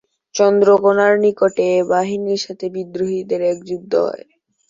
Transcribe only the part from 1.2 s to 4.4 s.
নিকটে এ বাহিনীর সাথে বিদ্রোহীদের এক যুদ্ধ হয়।